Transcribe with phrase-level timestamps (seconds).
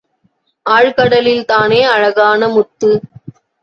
[0.65, 2.91] ஆழ்கடலில்தானே அழகான முத்து!